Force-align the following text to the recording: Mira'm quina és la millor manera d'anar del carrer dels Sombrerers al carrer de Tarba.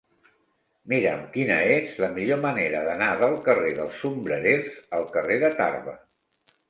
Mira'm 0.93 1.19
quina 1.35 1.57
és 1.73 1.99
la 2.05 2.09
millor 2.15 2.41
manera 2.45 2.81
d'anar 2.87 3.09
del 3.21 3.37
carrer 3.49 3.71
dels 3.81 4.01
Sombrerers 4.07 4.81
al 5.01 5.07
carrer 5.19 5.39
de 5.45 5.53
Tarba. 5.61 5.95